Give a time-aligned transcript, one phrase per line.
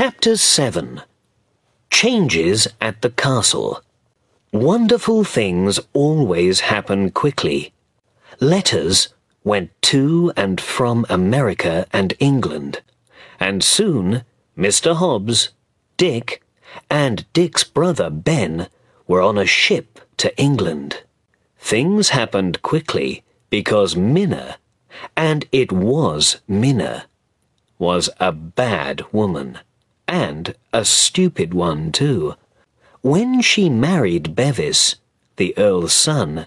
[0.00, 1.02] Chapter 7
[1.90, 3.82] Changes at the Castle.
[4.52, 7.72] Wonderful things always happen quickly.
[8.38, 9.08] Letters
[9.42, 12.80] went to and from America and England,
[13.40, 14.22] and soon
[14.56, 14.94] Mr.
[14.94, 15.48] Hobbs,
[15.96, 16.44] Dick,
[16.88, 18.68] and Dick's brother Ben
[19.08, 21.02] were on a ship to England.
[21.58, 24.58] Things happened quickly because Minna,
[25.16, 27.06] and it was Minna,
[27.80, 29.58] was a bad woman
[30.08, 32.34] and a stupid one, too.
[33.02, 34.96] When she married Bevis,
[35.36, 36.46] the Earl's son,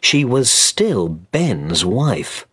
[0.00, 2.46] she was still Ben's wife.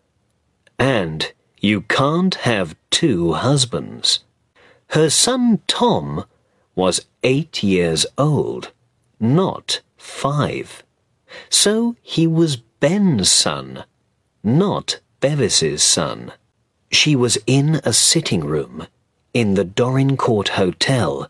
[0.80, 4.24] And you can't have two husbands.
[4.92, 6.26] Her son Tom
[6.74, 8.72] was eight years old,
[9.20, 10.84] not five.
[11.50, 13.84] So he was Ben's son,
[14.42, 16.32] not Bevis's son.
[16.92, 18.88] She was in a sitting room
[19.34, 21.30] in the Dorincourt Hotel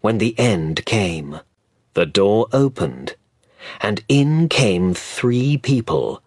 [0.00, 1.40] when the end came.
[1.94, 3.16] The door opened,
[3.80, 6.22] and in came three people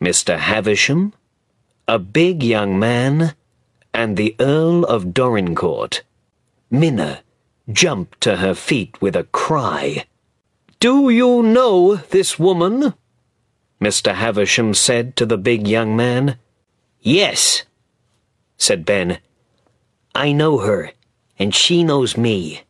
[0.00, 0.38] Mr.
[0.38, 1.12] Havisham,
[1.86, 3.34] a big young man,
[3.92, 6.02] and the Earl of Dorincourt.
[6.70, 7.22] Minna
[7.70, 10.04] jumped to her feet with a cry.
[10.80, 12.94] Do you know this woman?
[13.80, 14.14] Mr.
[14.14, 16.36] Havisham said to the big young man.
[17.00, 17.62] Yes,
[18.58, 19.18] said Ben.
[20.14, 20.92] I know her,
[21.38, 22.62] and she knows me.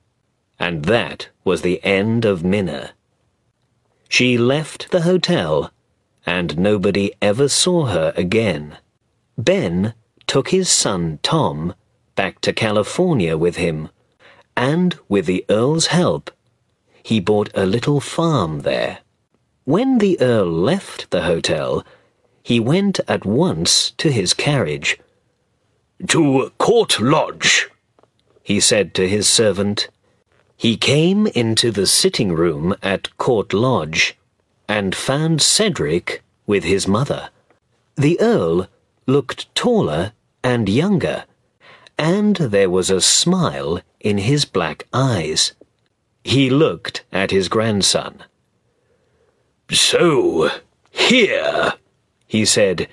[0.58, 2.92] And that was the end of Minna.
[4.08, 5.70] She left the hotel,
[6.24, 8.78] and nobody ever saw her again.
[9.36, 9.92] Ben
[10.26, 11.74] took his son Tom
[12.14, 13.90] back to California with him,
[14.56, 16.30] and with the Earl's help,
[17.02, 19.00] he bought a little farm there.
[19.64, 21.84] When the Earl left the hotel,
[22.42, 24.98] he went at once to his carriage
[26.08, 27.68] to Court Lodge,
[28.42, 29.88] he said to his servant.
[30.56, 34.16] He came into the sitting room at Court Lodge
[34.68, 37.30] and found Cedric with his mother.
[37.96, 38.68] The Earl
[39.06, 40.12] looked taller
[40.42, 41.24] and younger,
[41.98, 45.52] and there was a smile in his black eyes.
[46.22, 48.22] He looked at his grandson.
[49.70, 50.50] So,
[50.90, 51.74] here,
[52.26, 52.88] he said,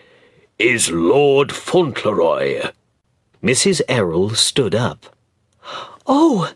[0.57, 2.71] is Lord Fauntleroy.
[3.43, 3.81] Mrs.
[3.87, 5.15] Errol stood up.
[6.05, 6.51] Oh,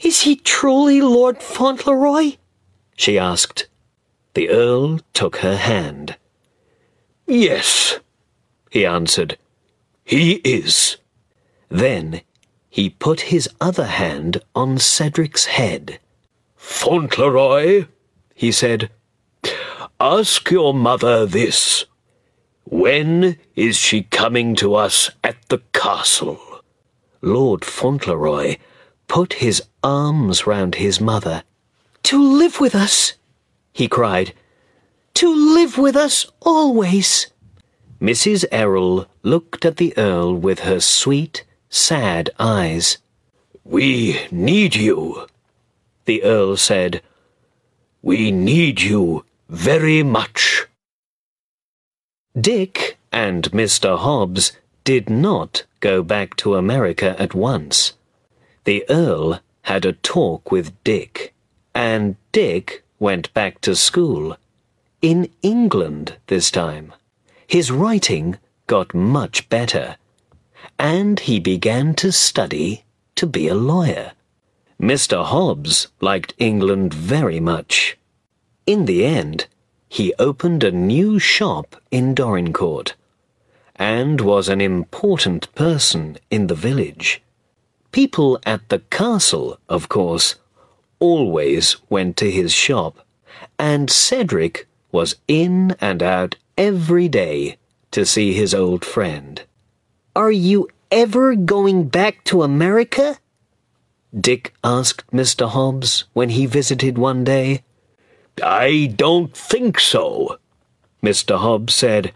[0.00, 2.36] is he truly Lord Fauntleroy?
[2.96, 3.66] she asked.
[4.34, 6.16] The Earl took her hand.
[7.26, 7.98] Yes,
[8.70, 9.36] he answered.
[10.04, 10.96] He is.
[11.68, 12.22] Then
[12.70, 15.98] he put his other hand on Cedric's head.
[16.56, 17.86] Fauntleroy,
[18.34, 18.90] he said,
[20.00, 21.84] ask your mother this.
[22.70, 26.38] When is she coming to us at the castle?
[27.22, 28.56] Lord Fauntleroy
[29.06, 31.44] put his arms round his mother.
[32.04, 33.14] To live with us,
[33.72, 34.34] he cried.
[35.14, 37.28] To live with us always.
[38.02, 38.44] Mrs.
[38.52, 42.98] Errol looked at the Earl with her sweet, sad eyes.
[43.64, 45.26] We need you,
[46.04, 47.00] the Earl said.
[48.02, 50.67] We need you very much.
[52.38, 53.98] Dick and Mr.
[53.98, 54.52] Hobbs
[54.84, 57.94] did not go back to America at once.
[58.64, 61.34] The Earl had a talk with Dick,
[61.74, 64.36] and Dick went back to school.
[65.00, 66.92] In England this time.
[67.46, 68.36] His writing
[68.66, 69.96] got much better,
[70.78, 72.84] and he began to study
[73.14, 74.12] to be a lawyer.
[74.80, 75.24] Mr.
[75.24, 77.96] Hobbs liked England very much.
[78.66, 79.46] In the end,
[79.88, 82.94] he opened a new shop in Dorincourt,
[83.76, 87.22] and was an important person in the village.
[87.92, 90.36] People at the castle, of course,
[90.98, 92.98] always went to his shop,
[93.58, 97.56] and Cedric was in and out every day
[97.90, 99.42] to see his old friend.
[100.14, 103.18] Are you ever going back to America?
[104.18, 105.48] Dick asked Mr.
[105.48, 107.62] Hobbs when he visited one day.
[108.42, 110.38] I don't think so,
[111.02, 111.38] Mr.
[111.38, 112.12] Hobbs said.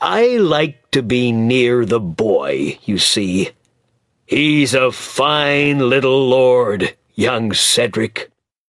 [0.00, 3.50] I like to be near the boy, you see.
[4.26, 8.30] He's a fine little lord, young Cedric.